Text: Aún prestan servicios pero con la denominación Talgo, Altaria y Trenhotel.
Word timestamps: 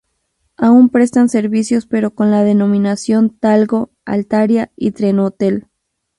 Aún 0.57 0.89
prestan 0.89 1.29
servicios 1.29 1.85
pero 1.85 2.15
con 2.15 2.31
la 2.31 2.43
denominación 2.43 3.29
Talgo, 3.29 3.91
Altaria 4.03 4.71
y 4.75 4.93
Trenhotel. 4.93 5.67